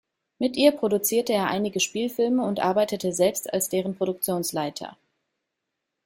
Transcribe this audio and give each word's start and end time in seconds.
Mit 0.39 0.57
ihr 0.57 0.71
produzierte 0.71 1.31
er 1.33 1.45
einige 1.45 1.79
Spielfilme 1.79 2.43
und 2.43 2.59
arbeitete 2.59 3.13
selbst 3.13 3.53
als 3.53 3.69
deren 3.69 3.95
Produktionsleiter. 3.95 4.97